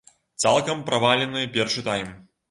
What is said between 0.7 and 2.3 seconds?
правалены першы тайм.